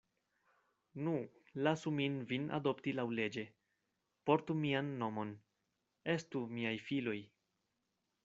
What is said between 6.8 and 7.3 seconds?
filoj.